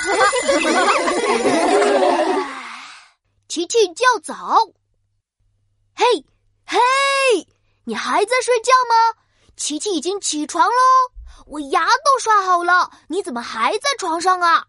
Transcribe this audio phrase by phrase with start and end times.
[3.48, 4.70] 琪琪叫早。
[5.94, 6.04] 嘿，
[6.66, 6.78] 嘿，
[7.84, 8.94] 你还在睡觉吗？
[9.56, 10.72] 琪琪已经起床喽，
[11.46, 14.66] 我牙都刷好了，你怎么还在床上啊？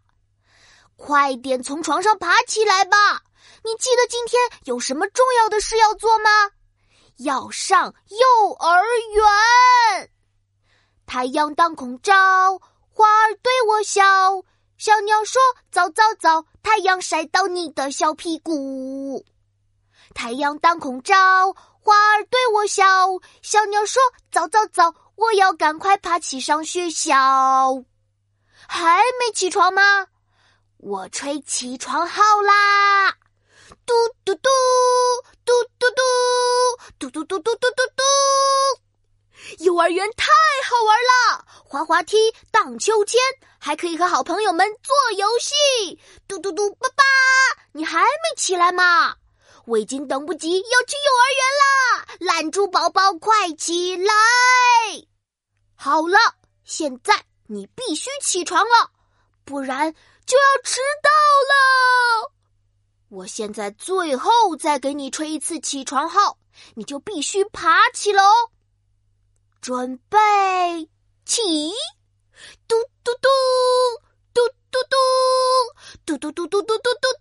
[0.97, 3.23] 快点从床上爬起来吧！
[3.63, 6.29] 你记得今天有什么重要的事要做吗？
[7.17, 9.23] 要上幼儿园。
[11.05, 12.59] 太阳当空照，
[12.89, 14.03] 花儿对我笑。
[14.81, 15.39] 小鸟说
[15.71, 19.23] ：“早早早，太阳晒到你的小屁股。”
[20.15, 22.83] 太阳当空照，花儿对我笑。
[23.43, 24.01] 小鸟说
[24.33, 27.83] ：“早早早，我要赶快爬起上学校。”
[28.67, 30.07] 还没起床吗？
[30.77, 33.11] 我吹起床号啦！
[33.85, 33.93] 嘟
[39.91, 40.25] 园太
[40.65, 42.17] 好玩了，滑滑梯、
[42.51, 43.19] 荡秋千，
[43.59, 45.99] 还可以和好朋友们做游戏。
[46.27, 47.03] 嘟嘟嘟，爸爸，
[47.73, 49.15] 你还没起来吗？
[49.65, 52.07] 我已经等不及要去幼儿园啦！
[52.19, 54.13] 懒猪宝宝，快起来！
[55.75, 56.17] 好了，
[56.63, 58.91] 现在你必须起床了，
[59.45, 59.93] 不然
[60.25, 61.09] 就要迟到
[61.51, 62.31] 了。
[63.09, 66.37] 我现在最后再给你吹一次起床号，
[66.75, 68.33] 你就必须爬起了哦。
[69.61, 70.17] 准备
[71.23, 71.39] 起，
[72.67, 73.27] 嘟嘟嘟，
[74.33, 74.97] 嘟嘟嘟，
[76.03, 77.07] 嘟嘟嘟嘟嘟嘟嘟